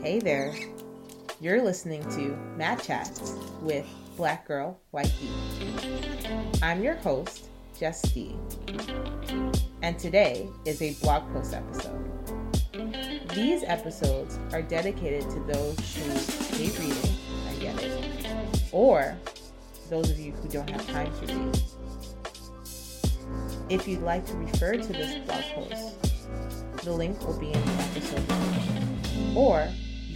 [0.00, 0.54] Hey there.
[1.40, 3.84] You're listening to Mat Chats with
[4.16, 5.28] Black Girl White Gi.
[6.62, 8.36] I'm your host, Jess D.
[9.82, 12.08] And today is a blog post episode.
[13.34, 17.16] These episodes are dedicated to those who hate reading,
[17.48, 19.16] I get it, or
[19.90, 21.60] those of you who don't have time to read.
[23.68, 27.72] If you'd like to refer to this blog post, the link will be in the
[27.82, 29.36] episode description.
[29.36, 29.68] Or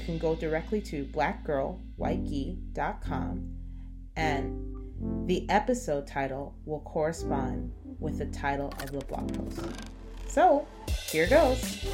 [0.05, 3.57] can go directly to blackgirlwhitegi.com
[4.17, 4.69] and
[5.27, 9.61] the episode title will correspond with the title of the blog post.
[10.29, 10.69] So,
[11.11, 11.85] here goes.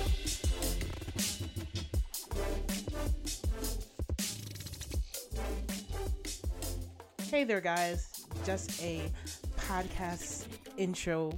[7.31, 8.27] Hey there, guys.
[8.45, 9.11] Just a
[9.59, 11.33] podcast intro.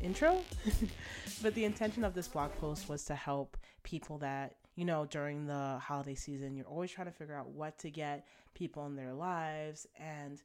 [0.00, 0.42] Intro?
[1.42, 5.46] but the intention of this blog post was to help people that, you know, during
[5.46, 9.14] the holiday season, you're always trying to figure out what to get people in their
[9.14, 9.86] lives.
[9.98, 10.40] And,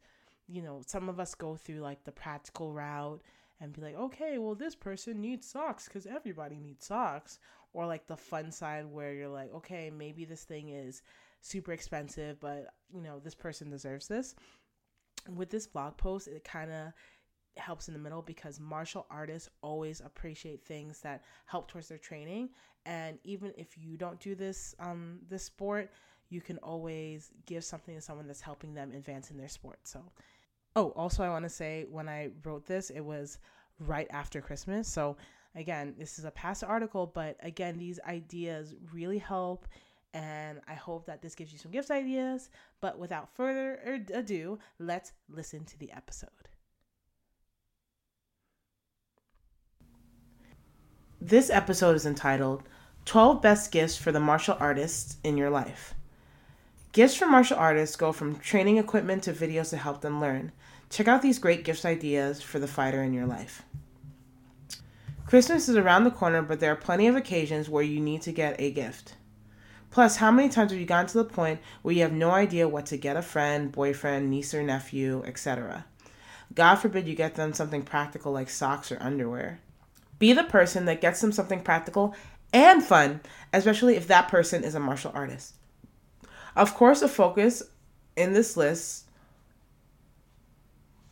[0.47, 3.21] you know, some of us go through like the practical route
[3.59, 7.39] and be like, okay, well, this person needs socks because everybody needs socks.
[7.73, 11.01] Or like the fun side where you're like, okay, maybe this thing is
[11.41, 14.35] super expensive, but, you know, this person deserves this.
[15.33, 16.93] With this blog post, it kind of
[17.57, 22.49] helps in the middle because martial artists always appreciate things that help towards their training.
[22.85, 25.91] And even if you don't do this um this sport
[26.29, 29.79] you can always give something to someone that's helping them advance in their sport.
[29.83, 30.02] So
[30.75, 33.38] oh also i want to say when i wrote this it was
[33.79, 34.88] right after christmas.
[34.88, 35.17] So
[35.55, 39.67] again this is a past article but again these ideas really help
[40.13, 42.49] and i hope that this gives you some gift ideas.
[42.79, 46.29] But without further ado let's listen to the episode
[51.23, 52.64] This episode is entitled
[53.05, 55.94] 12 Best Gifts for the Martial Artists in Your Life.
[56.94, 60.51] Gifts for martial artists go from training equipment to videos to help them learn.
[60.90, 63.62] Check out these great gift ideas for the fighter in your life.
[65.28, 68.31] Christmas is around the corner, but there are plenty of occasions where you need to
[68.31, 69.13] get a gift.
[69.91, 72.68] Plus, how many times have you gotten to the point where you have no idea
[72.68, 75.85] what to get a friend, boyfriend, niece or nephew, etc.?
[76.56, 79.59] God forbid you get them something practical like socks or underwear.
[80.21, 82.13] Be the person that gets them something practical
[82.53, 83.21] and fun,
[83.51, 85.55] especially if that person is a martial artist.
[86.55, 87.63] Of course, a focus
[88.15, 89.05] in this list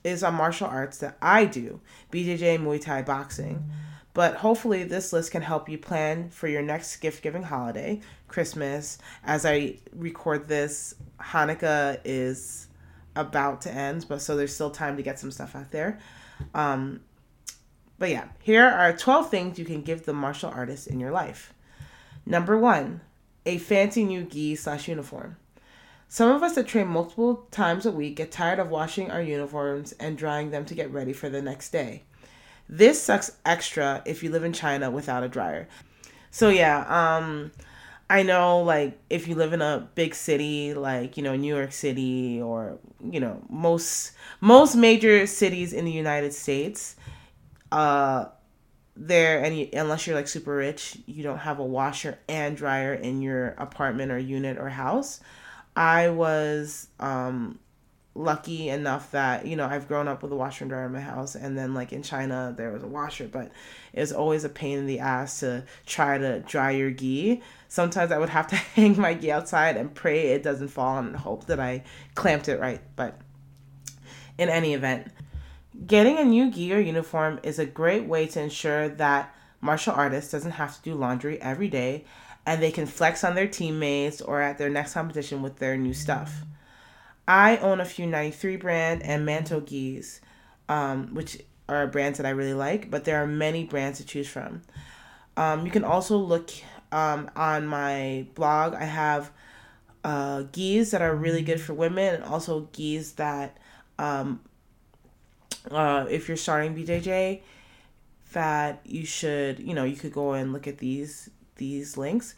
[0.04, 1.82] is on martial arts that I do
[2.12, 3.72] BJJ, Muay Thai, boxing.
[4.14, 9.00] But hopefully, this list can help you plan for your next gift giving holiday, Christmas.
[9.24, 12.68] As I record this, Hanukkah is
[13.16, 15.98] about to end, but so there's still time to get some stuff out there.
[16.54, 17.02] Um,
[18.00, 21.54] but yeah, here are 12 things you can give the martial artist in your life.
[22.26, 23.02] Number one,
[23.46, 25.38] a fancy new gi slash uniform.
[26.08, 29.92] Some of us that train multiple times a week get tired of washing our uniforms
[30.00, 32.04] and drying them to get ready for the next day.
[32.68, 35.68] This sucks extra if you live in China without a dryer.
[36.32, 37.52] So yeah, um
[38.10, 41.72] I know like if you live in a big city like, you know, New York
[41.72, 46.96] City or, you know, most most major cities in the United States,
[47.72, 48.26] uh
[48.96, 52.94] there and you, unless you're like super rich you don't have a washer and dryer
[52.94, 55.22] in your apartment or unit or house.
[55.76, 57.60] I was um
[58.16, 61.00] lucky enough that you know i've grown up with a washer and dryer in my
[61.00, 63.52] house and then like in china there was a washer but
[63.94, 68.12] it was always a pain in the ass to try to dry your gi sometimes
[68.12, 71.46] i would have to hang my gi outside and pray it doesn't fall and hope
[71.46, 71.82] that i
[72.16, 73.18] clamped it right but
[74.38, 75.08] in any event
[75.86, 80.32] Getting a new gi or uniform is a great way to ensure that martial artists
[80.32, 82.06] doesn't have to do laundry every day
[82.46, 85.94] and they can flex on their teammates or at their next competition with their new
[85.94, 86.44] stuff.
[87.28, 90.20] I own a few 93 brand and Manto gis,
[90.68, 94.28] um, which are brands that I really like, but there are many brands to choose
[94.28, 94.64] from.
[95.38, 96.50] Um, you can also look
[96.92, 98.74] um, on my blog.
[98.74, 99.32] I have
[100.04, 103.58] uh, gis that are really good for women and also gis that
[104.00, 104.42] um,
[105.72, 107.42] uh, if you're starting BJJ,
[108.34, 112.36] that you should, you know, you could go and look at these these links.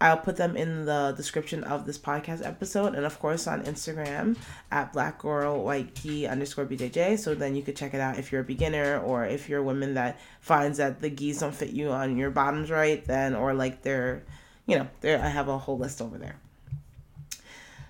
[0.00, 4.36] I'll put them in the description of this podcast episode and of course on Instagram
[4.70, 7.18] at black girl white gi underscore BJJ.
[7.18, 9.62] So then you could check it out if you're a beginner or if you're a
[9.62, 13.54] woman that finds that the gis don't fit you on your bottoms right, then or
[13.54, 14.24] like they're
[14.66, 16.36] you know, there I have a whole list over there.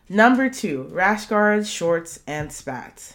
[0.09, 3.15] Number two, rash guards, shorts, and spats.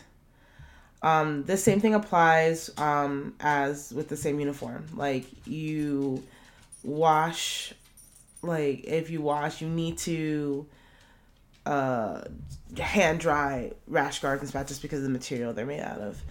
[1.01, 4.87] Um, the same thing applies um, as with the same uniform.
[4.93, 6.23] Like you
[6.83, 7.73] wash
[8.41, 10.65] like if you wash, you need to
[11.65, 12.21] uh,
[12.77, 16.21] hand dry rash guards and spats just because of the material they're made out of.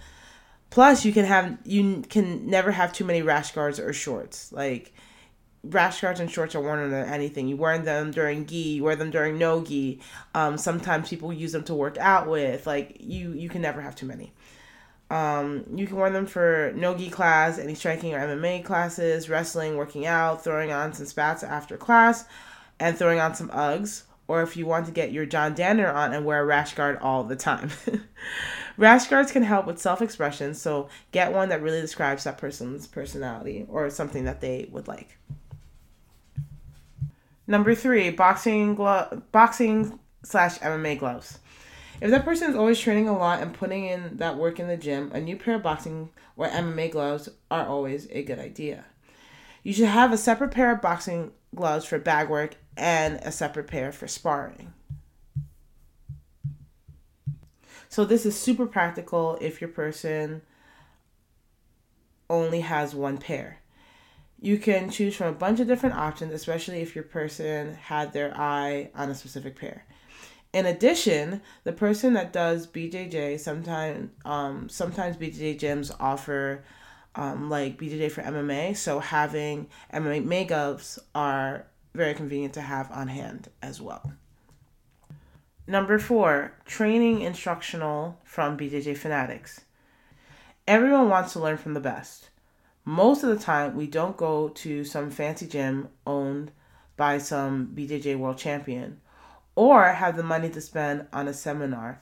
[0.69, 4.51] Plus, you can have you can never have too many rash guards or shorts.
[4.51, 4.93] Like
[5.63, 7.47] rash guards and shorts are worn under anything.
[7.47, 9.99] You wear them during gi, you wear them during no gi.
[10.33, 12.65] Um, sometimes people use them to work out with.
[12.65, 14.33] Like you, you can never have too many.
[15.09, 19.75] Um, you can wear them for no gi class, any striking or MMA classes, wrestling,
[19.75, 22.25] working out, throwing on some spats after class,
[22.79, 24.03] and throwing on some Uggs.
[24.27, 26.99] Or if you want to get your John Danaher on and wear a rash guard
[27.01, 27.71] all the time.
[28.77, 32.85] rash guards can help with self expression, so get one that really describes that person's
[32.85, 35.17] personality or something that they would like.
[37.47, 41.39] Number three, boxing glove, boxing slash MMA gloves.
[42.01, 44.77] If that person is always training a lot and putting in that work in the
[44.77, 48.85] gym, a new pair of boxing or MMA gloves are always a good idea.
[49.63, 53.67] You should have a separate pair of boxing gloves for bag work and a separate
[53.67, 54.73] pair for sparring.
[57.89, 60.41] So this is super practical if your person
[62.29, 63.59] only has one pair
[64.41, 68.35] you can choose from a bunch of different options, especially if your person had their
[68.37, 69.85] eye on a specific pair.
[70.51, 76.63] In addition, the person that does BJJ sometimes um, sometimes BJJ gyms offer
[77.15, 83.07] um, like BJJ for MMA, so having MMA gloves are very convenient to have on
[83.07, 84.13] hand as well.
[85.67, 89.61] Number four, training instructional from BJJ Fanatics.
[90.67, 92.29] Everyone wants to learn from the best
[92.89, 96.51] most of the time we don't go to some fancy gym owned
[96.97, 98.99] by some BJJ world champion
[99.55, 102.01] or have the money to spend on a seminar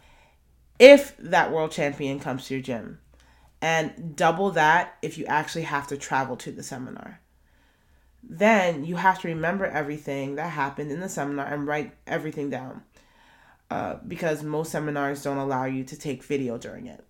[0.79, 2.99] if that world champion comes to your gym.
[3.61, 7.21] And double that if you actually have to travel to the seminar.
[8.21, 12.83] Then you have to remember everything that happened in the seminar and write everything down
[13.71, 17.03] uh, because most seminars don't allow you to take video during it.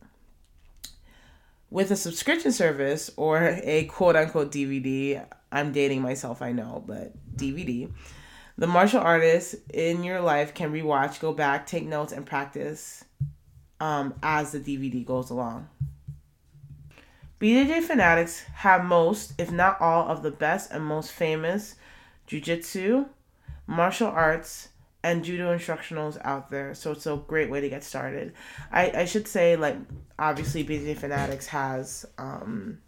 [1.69, 7.13] With a subscription service or a quote unquote DVD, I'm dating myself, I know, but
[7.35, 7.91] DVD,
[8.57, 13.05] the martial artist in your life can rewatch, go back, take notes, and practice
[13.79, 15.69] um, as the DVD goes along.
[17.39, 21.75] BJJ fanatics have most, if not all, of the best and most famous
[22.25, 23.05] jiu-jitsu,
[23.67, 24.69] martial arts,
[25.03, 26.73] and judo instructionals out there.
[26.73, 28.33] So it's a great way to get started.
[28.71, 29.77] I, I should say like
[30.17, 32.79] obviously BJJ Fanatics has um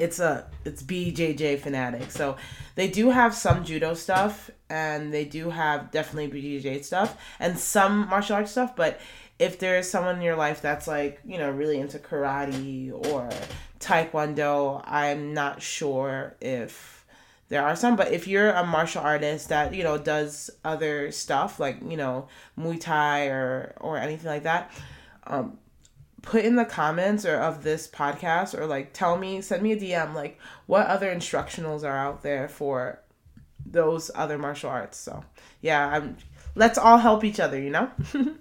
[0.00, 2.10] it's a it's BJJ fanatic.
[2.10, 2.36] So
[2.74, 8.08] they do have some judo stuff and they do have definitely BJJ stuff and some
[8.08, 9.00] martial arts stuff, but
[9.38, 13.30] if there's someone in your life that's like, you know, really into karate or
[13.78, 17.00] taekwondo, I'm not sure if
[17.48, 21.58] there are some but if you're a martial artist that you know does other stuff
[21.58, 24.70] like you know muay thai or or anything like that
[25.26, 25.58] um
[26.22, 29.76] put in the comments or of this podcast or like tell me send me a
[29.76, 33.00] dm like what other instructionals are out there for
[33.64, 34.98] those other martial arts.
[34.98, 35.24] So
[35.60, 36.16] yeah i'm
[36.54, 37.90] let's all help each other you know?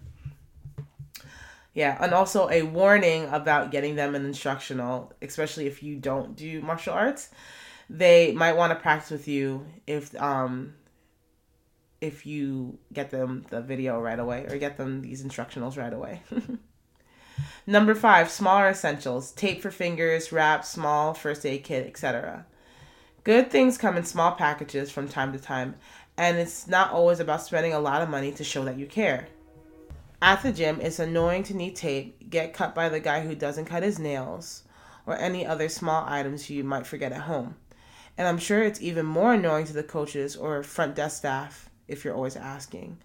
[1.76, 6.62] Yeah and also a warning about getting them an instructional especially if you don't do
[6.62, 7.30] martial arts.
[7.90, 10.74] They might want to practice with you if um
[12.02, 16.22] if you get them the video right away or get them these instructionals right away.
[17.68, 22.46] Number five, smaller essentials tape for fingers, wrap, small first aid kit, etc.
[23.24, 25.76] Good things come in small packages from time to time,
[26.18, 29.28] and it's not always about spending a lot of money to show that you care.
[30.22, 33.66] At the gym, it's annoying to need tape, get cut by the guy who doesn't
[33.66, 34.64] cut his nails,
[35.06, 37.56] or any other small items you might forget at home.
[38.18, 42.04] And I'm sure it's even more annoying to the coaches or front desk staff if
[42.04, 42.98] you're always asking.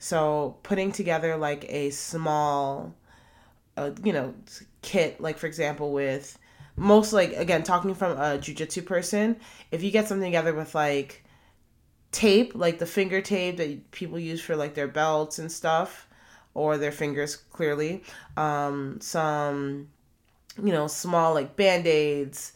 [0.00, 2.94] So putting together like a small,
[4.04, 4.34] you know,
[4.82, 6.38] kit, like for example, with
[6.76, 9.36] most like again talking from a jujitsu person,
[9.70, 11.24] if you get something together with like
[12.12, 16.08] tape, like the finger tape that people use for like their belts and stuff,
[16.54, 18.02] or their fingers clearly,
[18.36, 19.88] um, some,
[20.62, 22.52] you know, small like band aids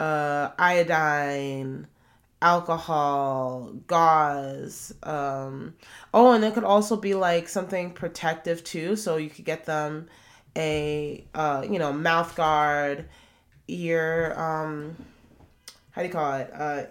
[0.00, 1.86] uh, iodine,
[2.42, 4.92] alcohol, gauze.
[5.02, 5.74] Um,
[6.12, 8.96] oh, and it could also be like something protective too.
[8.96, 10.08] So you could get them
[10.56, 13.06] a uh, you know mouth guard,
[13.68, 14.96] ear um,
[15.92, 16.50] how do you call it?
[16.52, 16.82] Uh,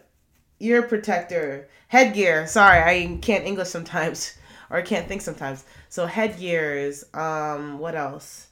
[0.59, 2.47] ear protector, headgear.
[2.47, 4.37] Sorry, I can't English sometimes
[4.69, 5.65] or I can't think sometimes.
[5.89, 7.03] So headgears.
[7.13, 8.47] Um, what else?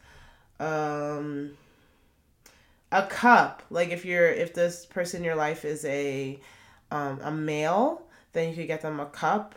[0.59, 1.51] Um
[2.91, 6.39] a cup like if you're if this person in your life is a
[6.91, 8.01] um, a male
[8.33, 9.55] then you could get them a cup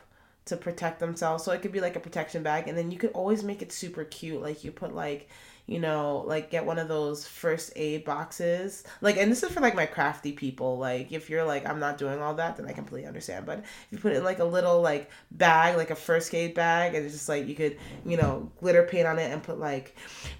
[0.50, 1.42] to protect themselves.
[1.42, 3.72] So it could be like a protection bag, and then you could always make it
[3.72, 4.42] super cute.
[4.42, 5.28] Like you put like
[5.70, 8.82] you know, like get one of those first aid boxes.
[9.00, 10.78] Like, and this is for like my crafty people.
[10.78, 13.46] Like, if you're like, I'm not doing all that, then I completely understand.
[13.46, 16.54] But if you put it in like a little like bag, like a first aid
[16.54, 19.60] bag, and it's just like you could, you know, glitter paint on it and put
[19.60, 19.96] like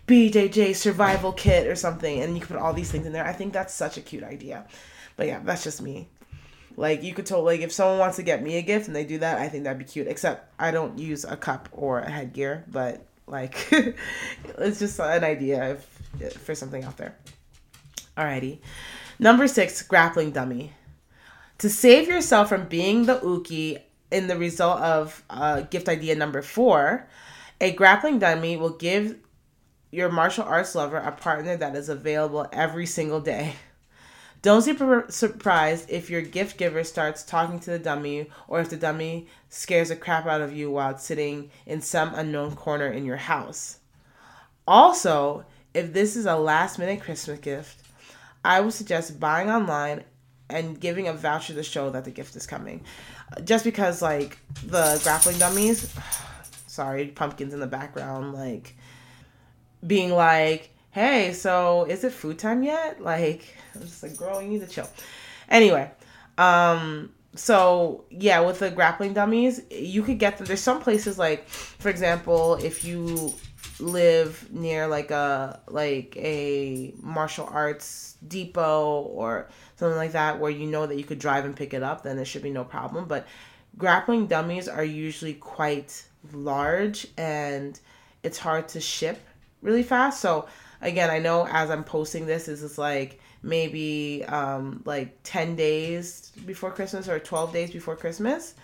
[0.09, 3.25] BJJ survival kit or something, and you could put all these things in there.
[3.25, 4.67] I think that's such a cute idea.
[5.17, 6.09] But yeah, that's just me.
[6.81, 9.05] Like you could totally like if someone wants to get me a gift and they
[9.05, 10.09] do that, I think that'd be cute.
[10.09, 13.69] Except I don't use a cup or a headgear, but like
[14.59, 15.77] it's just an idea
[16.23, 17.15] if, for something out there.
[18.17, 18.61] Alrighty.
[19.19, 20.73] Number six, grappling dummy.
[21.59, 26.41] To save yourself from being the Uke in the result of uh, gift idea number
[26.41, 27.07] four,
[27.61, 29.17] a grappling dummy will give
[29.91, 33.53] your martial arts lover a partner that is available every single day.
[34.43, 38.77] Don't be surprised if your gift giver starts talking to the dummy or if the
[38.77, 43.19] dummy scares the crap out of you while sitting in some unknown corner in your
[43.19, 43.81] house.
[44.67, 45.45] Also,
[45.75, 47.83] if this is a last minute Christmas gift,
[48.43, 50.05] I would suggest buying online
[50.49, 52.85] and giving a voucher to show that the gift is coming.
[53.45, 55.95] Just because, like, the grappling dummies,
[56.67, 58.75] sorry, pumpkins in the background, like,
[59.87, 63.01] being like, hey, so is it food time yet?
[63.01, 64.89] Like, I'm just like, girl, you need to chill.
[65.49, 65.91] Anyway,
[66.39, 70.47] um, so yeah, with the grappling dummies, you could get them.
[70.47, 73.35] There's some places like, for example, if you
[73.81, 80.67] live near like a like a martial arts depot or something like that where you
[80.67, 83.07] know that you could drive and pick it up then it should be no problem
[83.07, 83.27] but
[83.79, 87.81] grappling dummies are usually quite large and
[88.23, 89.19] it's hard to ship
[89.63, 90.47] really fast so
[90.81, 96.33] again, I know as I'm posting this, this is like maybe um, like 10 days
[96.47, 98.55] before Christmas or 12 days before Christmas.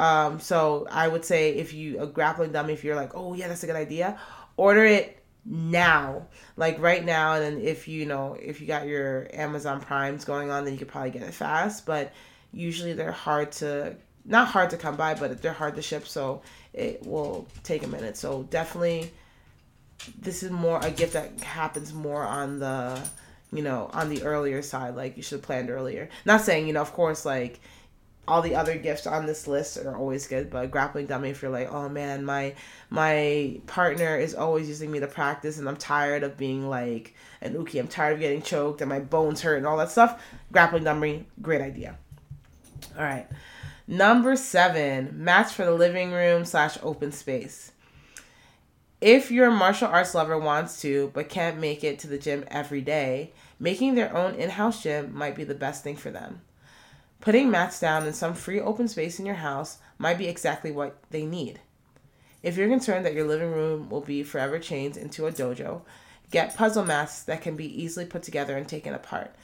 [0.00, 3.48] Um, so I would say if you a grappling dummy, if you're like, oh yeah,
[3.48, 4.18] that's a good idea,
[4.56, 7.34] order it now, like right now.
[7.34, 10.78] And then if you know if you got your Amazon Primes going on, then you
[10.78, 11.84] could probably get it fast.
[11.84, 12.12] But
[12.52, 16.42] usually they're hard to not hard to come by, but they're hard to ship, so
[16.72, 18.16] it will take a minute.
[18.16, 19.10] So definitely
[20.18, 23.00] this is more a gift that happens more on the
[23.52, 26.08] you know on the earlier side like you should have planned earlier.
[26.24, 27.60] Not saying you know of course like
[28.26, 31.50] all the other gifts on this list are always good but grappling dummy if you're
[31.50, 32.54] like oh man my
[32.90, 37.54] my partner is always using me to practice and i'm tired of being like an
[37.54, 40.84] uke i'm tired of getting choked and my bones hurt and all that stuff grappling
[40.84, 41.96] dummy great idea.
[42.96, 43.26] All right.
[43.86, 47.72] Number seven match for the living room slash open space
[49.00, 52.80] if your martial arts lover wants to but can't make it to the gym every
[52.80, 56.40] day, making their own in house gym might be the best thing for them.
[57.20, 60.98] Putting mats down in some free open space in your house might be exactly what
[61.10, 61.60] they need.
[62.42, 65.82] If you're concerned that your living room will be forever changed into a dojo,
[66.30, 69.34] get puzzle mats that can be easily put together and taken apart.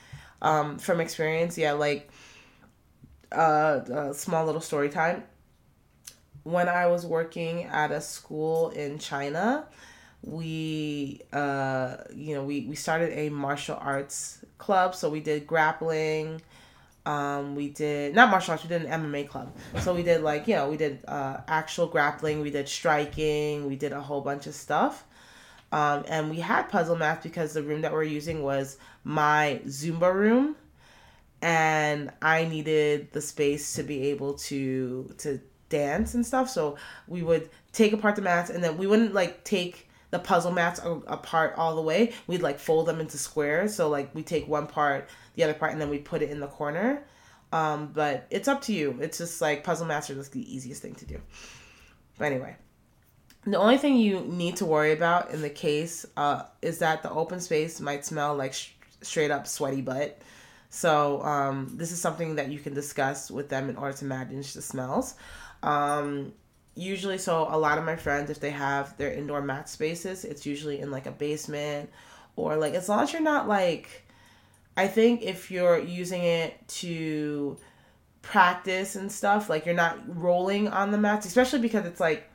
[0.41, 2.09] Um, from experience, yeah, like
[3.33, 5.25] uh, a small little story time
[6.45, 9.67] when I was working at a school in China,
[10.23, 14.95] we uh you know we we started a martial arts club.
[14.95, 16.41] So we did grappling
[17.07, 19.55] um we did not martial arts we did an mma club.
[19.81, 23.77] So we did like you know we did uh actual grappling we did striking we
[23.77, 25.05] did a whole bunch of stuff.
[25.73, 30.13] Um and we had puzzle math because the room that we're using was my zumba
[30.13, 30.57] room.
[31.43, 35.41] And i needed the space to be able to to
[35.75, 36.49] dance and stuff.
[36.49, 36.77] So
[37.09, 40.81] we would take apart the mats and then we wouldn't like take the puzzle mats
[41.09, 42.13] apart all the way.
[42.29, 43.75] We'd like fold them into squares.
[43.75, 46.39] So like we take one part, the other part, and then we put it in
[46.39, 47.05] the corner.
[47.53, 48.97] Um, but it's up to you.
[49.01, 51.21] It's just like puzzle mats are just the easiest thing to do.
[52.19, 52.57] But anyway,
[53.45, 57.11] the only thing you need to worry about in the case uh, is that the
[57.11, 58.71] open space might smell like sh-
[59.03, 60.21] straight up sweaty butt.
[60.71, 64.55] So um, this is something that you can discuss with them in order to manage
[64.55, 65.15] the smells.
[65.65, 66.35] Um,
[66.75, 70.47] usually, so a lot of my friends, if they have their indoor mat spaces, it's
[70.47, 71.91] usually in like a basement
[72.37, 74.05] or like as long as you're not like,
[74.77, 77.57] I think if you're using it to
[78.23, 82.31] practice and stuff, like you're not rolling on the mats, especially because it's like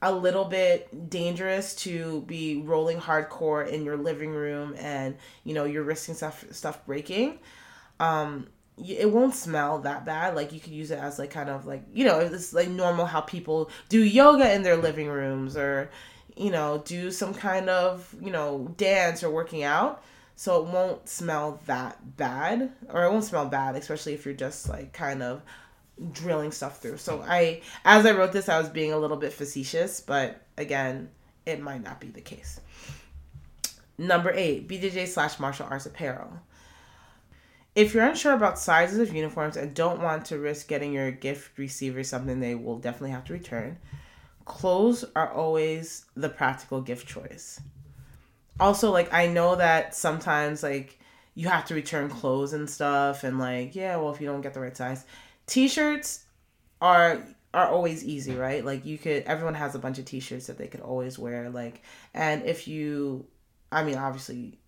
[0.00, 5.64] a little bit dangerous to be rolling hardcore in your living room and you know
[5.64, 7.38] you're risking stuff stuff breaking.
[8.00, 8.48] Um
[8.78, 10.34] it won't smell that bad.
[10.34, 13.06] Like you could use it as like kind of like you know it's like normal
[13.06, 15.90] how people do yoga in their living rooms or
[16.36, 20.02] you know do some kind of you know dance or working out.
[20.34, 24.68] So it won't smell that bad or it won't smell bad, especially if you're just
[24.68, 25.42] like kind of
[26.12, 26.96] drilling stuff through.
[26.96, 31.10] So I, as I wrote this, I was being a little bit facetious, but again,
[31.46, 32.60] it might not be the case.
[33.98, 36.32] Number eight, BJJ slash martial arts apparel.
[37.74, 41.56] If you're unsure about sizes of uniforms and don't want to risk getting your gift
[41.58, 43.78] receiver something they will definitely have to return,
[44.44, 47.60] clothes are always the practical gift choice.
[48.60, 50.98] Also, like I know that sometimes like
[51.34, 54.52] you have to return clothes and stuff and like, yeah, well if you don't get
[54.52, 55.04] the right size.
[55.46, 56.24] T-shirts
[56.80, 57.22] are
[57.54, 58.64] are always easy, right?
[58.64, 61.82] Like you could everyone has a bunch of t-shirts that they could always wear like
[62.12, 63.26] and if you
[63.70, 64.58] I mean obviously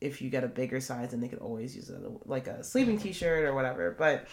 [0.00, 2.96] if you get a bigger size then they could always use a like a sleeping
[2.96, 3.04] mm-hmm.
[3.04, 4.26] t-shirt or whatever, but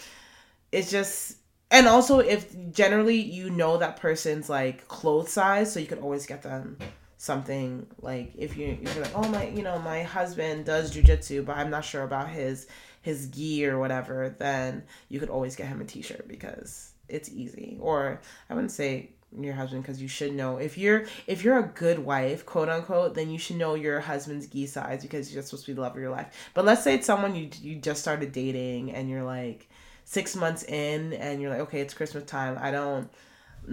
[0.72, 1.38] it's just
[1.72, 6.26] and also if generally you know that person's like clothes size so you could always
[6.26, 6.78] get them
[7.18, 11.44] something like if you if you're like oh my you know my husband does jujitsu
[11.44, 12.68] but I'm not sure about his
[13.02, 17.78] his gi or whatever then you could always get him a t-shirt because it's easy.
[17.80, 20.58] Or I wouldn't say your husband because you should know.
[20.58, 24.48] If you're if you're a good wife quote unquote then you should know your husband's
[24.48, 26.50] gi size because you're supposed to be the love of your life.
[26.54, 29.70] But let's say it's someone you you just started dating and you're like
[30.06, 32.58] six months in and you're like okay it's christmas time.
[32.60, 33.10] I don't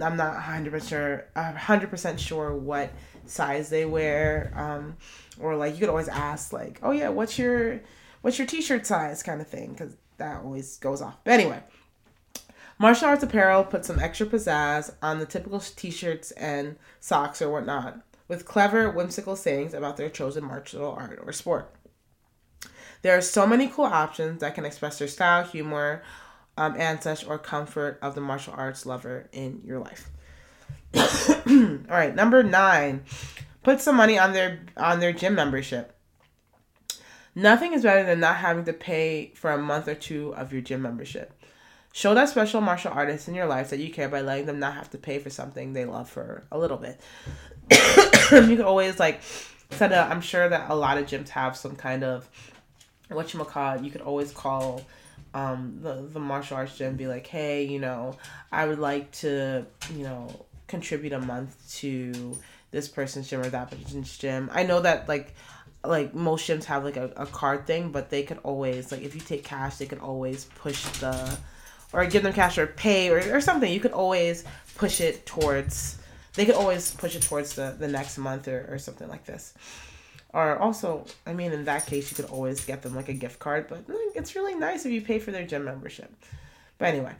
[0.01, 2.91] i'm not 100% sure 100% sure what
[3.25, 4.97] size they wear um,
[5.39, 7.79] or like you could always ask like oh yeah what's your
[8.21, 9.23] what's your t-shirt size?
[9.23, 11.17] kind of thing because that always goes off.
[11.23, 11.61] But anyway
[12.77, 18.01] martial arts apparel puts some extra pizzazz on the typical t-shirts and socks or whatnot
[18.27, 21.73] with clever whimsical sayings about their chosen martial art or sport
[23.01, 26.03] there are so many cool options that can express their style humor
[26.57, 30.09] um, such or comfort of the martial arts lover in your life
[31.47, 33.03] All right, number nine,
[33.63, 35.93] put some money on their on their gym membership.
[37.33, 40.61] Nothing is better than not having to pay for a month or two of your
[40.61, 41.33] gym membership.
[41.95, 44.73] Show that special martial artist in your life that you care by letting them not
[44.73, 46.99] have to pay for something they love for a little bit.
[47.71, 49.21] you can always like
[49.69, 50.11] set up.
[50.11, 52.29] I'm sure that a lot of gyms have some kind of
[53.07, 53.81] what you call.
[53.81, 54.81] You could always call
[55.33, 58.17] um, the the martial arts gym, be like, hey, you know,
[58.51, 62.37] I would like to, you know, contribute a month to
[62.71, 64.49] this person's gym or that person's gym.
[64.51, 65.33] I know that like
[65.85, 69.15] like most gyms have like a, a card thing, but they could always like if
[69.15, 71.37] you take cash, they could always push the
[71.95, 73.71] or give them cash or pay or, or something.
[73.71, 74.43] You could always
[74.75, 75.97] push it towards
[76.33, 79.53] they could always push it towards the, the next month or, or something like this.
[80.33, 83.39] Or also, I mean, in that case, you could always get them like a gift
[83.39, 86.13] card, but mm, it's really nice if you pay for their gym membership.
[86.77, 87.13] But anyway,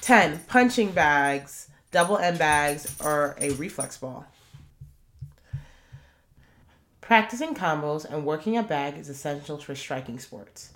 [0.00, 4.26] 10 punching bags double end bags, or a reflex ball.
[7.00, 10.74] Practicing combos and working a bag is essential for striking sports.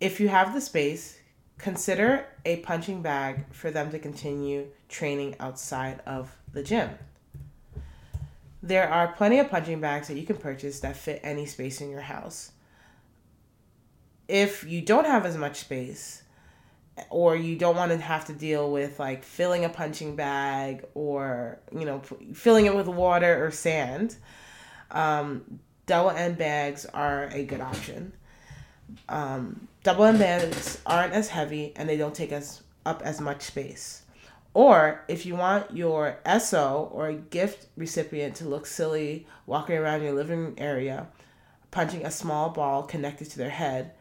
[0.00, 1.18] If you have the space,
[1.58, 6.90] consider a punching bag for them to continue training outside of the gym.
[8.62, 11.90] There are plenty of punching bags that you can purchase that fit any space in
[11.90, 12.52] your house.
[14.28, 16.22] If you don't have as much space,
[17.10, 21.58] or you don't want to have to deal with like filling a punching bag or
[21.72, 22.00] you know
[22.34, 24.16] filling it with water or sand
[24.90, 28.12] um, double end bags are a good option
[29.08, 34.02] um, double bags aren't as heavy and they don't take us up as much space
[34.54, 40.12] or if you want your SO or gift recipient to look silly walking around your
[40.12, 41.06] living area
[41.70, 43.92] punching a small ball connected to their head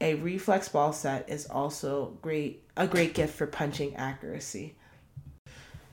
[0.00, 4.74] a reflex ball set is also great a great gift for punching accuracy.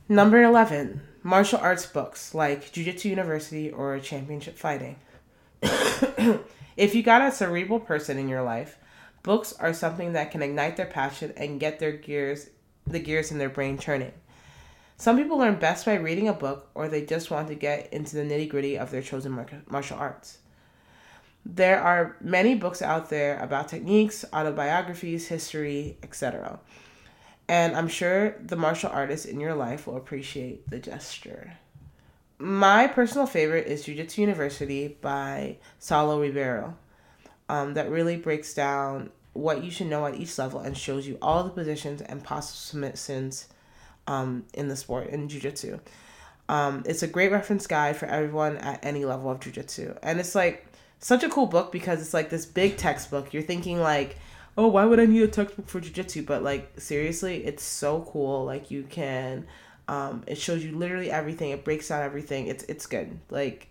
[0.07, 4.95] Number 11, martial arts books like Jiu-Jitsu University or Championship Fighting.
[6.77, 8.77] if you got a cerebral person in your life,
[9.27, 12.49] books are something that can ignite their passion and get their gears
[12.87, 14.13] the gears in their brain turning.
[14.95, 18.15] Some people learn best by reading a book or they just want to get into
[18.15, 20.37] the nitty-gritty of their chosen martial arts.
[21.45, 26.59] There are many books out there about techniques, autobiographies, history, etc.
[27.47, 31.57] And I'm sure the martial artist in your life will appreciate the gesture.
[32.39, 36.77] My personal favorite is Jiu Jitsu University by Saulo Ribeiro.
[37.49, 41.17] Um, that really breaks down what you should know at each level and shows you
[41.21, 43.47] all the positions and possible submissions
[44.07, 45.79] um, in the sport in Jiu Jitsu.
[46.49, 49.95] Um, it's a great reference guide for everyone at any level of Jiu Jitsu.
[50.01, 50.67] And it's like,
[50.99, 53.33] such a cool book because it's like this big textbook.
[53.33, 54.17] You're thinking like,
[54.57, 56.25] oh, why would I need a textbook for jujitsu?
[56.25, 58.45] But like seriously, it's so cool.
[58.45, 59.45] Like you can,
[59.87, 61.51] um, it shows you literally everything.
[61.51, 62.47] It breaks down everything.
[62.47, 63.19] It's it's good.
[63.29, 63.69] Like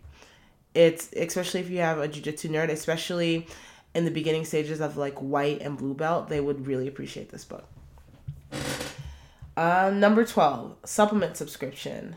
[0.74, 3.46] it's especially if you have a jujitsu nerd, especially
[3.96, 7.46] in the beginning stages of like white and blue belt, they would really appreciate this
[7.46, 7.64] book.
[9.56, 12.16] Um, number 12, supplement subscription.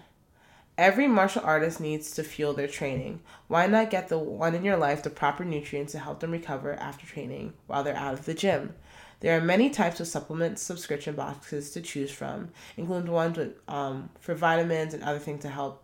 [0.78, 3.22] Every martial artist needs to fuel their training.
[3.48, 6.74] Why not get the one in your life the proper nutrients to help them recover
[6.74, 8.76] after training while they're out of the gym?
[9.22, 14.10] There are many types of supplement subscription boxes to choose from, including ones with um,
[14.20, 15.82] for vitamins and other things to help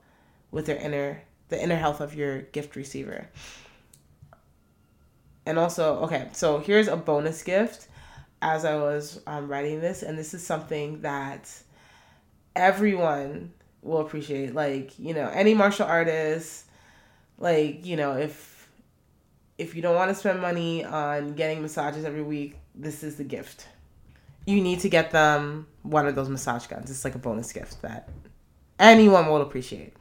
[0.51, 3.29] with their inner the inner health of your gift receiver.
[5.45, 7.87] And also, okay, so here's a bonus gift
[8.41, 11.51] as I was um, writing this, and this is something that
[12.55, 14.53] everyone will appreciate.
[14.53, 16.65] Like, you know, any martial artist,
[17.37, 18.69] like, you know, if
[19.57, 23.23] if you don't want to spend money on getting massages every week, this is the
[23.23, 23.67] gift.
[24.45, 26.91] You need to get them one of those massage guns.
[26.91, 28.09] It's like a bonus gift that
[28.79, 29.93] anyone will appreciate.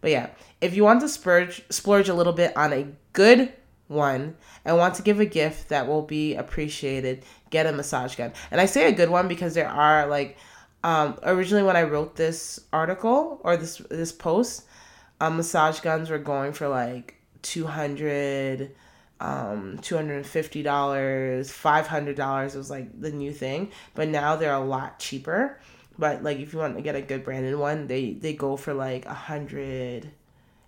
[0.00, 3.52] But yeah, if you want to splurge splurge a little bit on a good
[3.92, 8.32] one and want to give a gift that will be appreciated, get a massage gun.
[8.50, 10.36] And I say a good one because there are like
[10.84, 14.64] um, originally when I wrote this article or this this post,
[15.20, 18.74] um, massage guns were going for like 200
[19.22, 23.70] um, $250, $500 was like the new thing.
[23.94, 25.60] But now they're a lot cheaper.
[25.96, 28.74] But like if you want to get a good branded one, they, they go for
[28.74, 30.10] like a hundred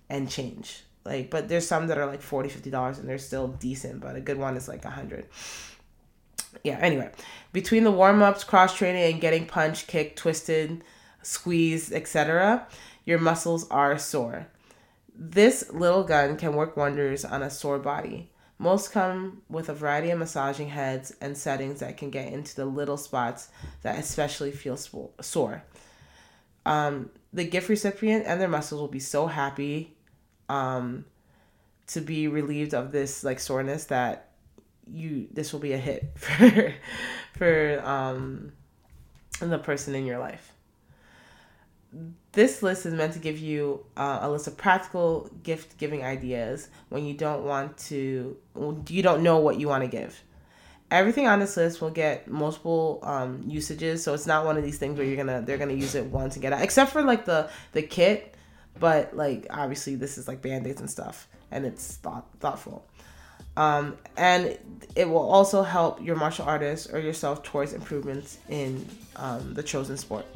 [0.08, 0.84] and change.
[1.04, 4.20] Like, but there's some that are like 40 $50 and they're still decent, but a
[4.20, 5.26] good one is like a hundred.
[6.62, 7.10] Yeah, anyway,
[7.52, 10.82] between the warm ups, cross training, and getting punched, kicked, twisted,
[11.22, 12.66] squeezed, etc.,
[13.04, 14.46] your muscles are sore.
[15.14, 18.30] This little gun can work wonders on a sore body.
[18.58, 22.64] Most come with a variety of massaging heads and settings that can get into the
[22.64, 23.48] little spots
[23.82, 24.78] that especially feel
[25.20, 25.64] sore.
[26.64, 29.94] Um, the gift recipient and their muscles will be so happy
[30.48, 31.04] um,
[31.88, 34.30] to be relieved of this like soreness that
[34.92, 36.74] you this will be a hit for
[37.36, 38.52] for um,
[39.40, 40.52] the person in your life.
[42.32, 46.68] This list is meant to give you uh, a list of practical gift giving ideas
[46.88, 48.36] when you don't want to
[48.88, 50.20] you don't know what you want to give.
[50.90, 54.78] Everything on this list will get multiple um, usages so it's not one of these
[54.78, 57.24] things where you're gonna they're gonna use it once and get out except for like
[57.24, 58.33] the the kit
[58.78, 62.86] but like obviously this is like band-aids and stuff and it's thought, thoughtful
[63.56, 64.58] um, and
[64.96, 69.96] it will also help your martial artist or yourself towards improvements in um, the chosen
[69.96, 70.26] sport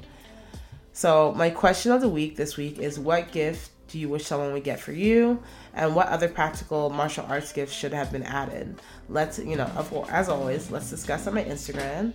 [0.98, 4.53] so, my question of the week this week is what gift do you wish someone
[4.53, 5.40] would get for you?
[5.72, 8.81] And what other practical martial arts gifts should have been added?
[9.09, 9.70] Let's, you know,
[10.11, 12.14] as always, let's discuss on my Instagram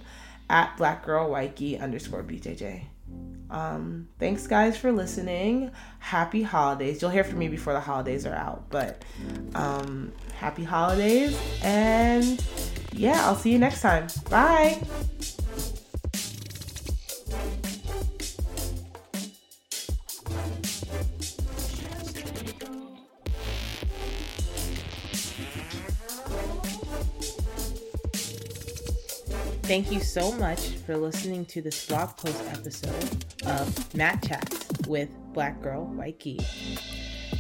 [0.50, 2.84] at blackgirlwhitegi underscore BJJ.
[3.54, 5.72] Um, thanks, guys, for listening.
[6.00, 7.02] Happy holidays.
[7.02, 9.04] You'll hear from me before the holidays are out, but
[9.54, 11.40] um, happy holidays.
[11.62, 12.44] And
[12.92, 14.08] yeah, I'll see you next time.
[14.30, 14.82] Bye.
[29.64, 35.10] Thank you so much for listening to this blog post episode of Mat Chats with
[35.32, 36.38] Black Girl White Gi.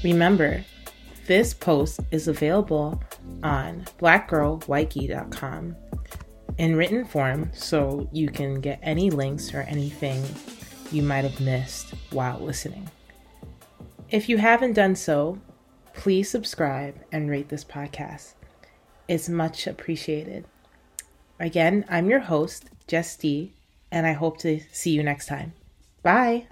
[0.05, 0.63] Remember,
[1.27, 3.03] this post is available
[3.43, 5.75] on blackgirlwhitegi.com
[6.57, 10.23] in written form so you can get any links or anything
[10.93, 12.89] you might have missed while listening.
[14.09, 15.39] If you haven't done so,
[15.93, 18.36] please subscribe and rate this podcast.
[19.09, 20.45] It's much appreciated.
[21.43, 23.51] Again, I'm your host, Jess D,
[23.91, 25.51] and I hope to see you next time.
[26.01, 26.47] Bye.